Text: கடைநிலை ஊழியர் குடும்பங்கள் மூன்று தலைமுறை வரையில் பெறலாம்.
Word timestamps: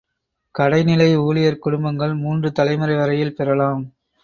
கடைநிலை 0.55 1.15
ஊழியர் 1.17 1.59
குடும்பங்கள் 1.59 2.13
மூன்று 2.15 2.51
தலைமுறை 2.51 2.95
வரையில் 2.95 3.35
பெறலாம். 3.35 3.83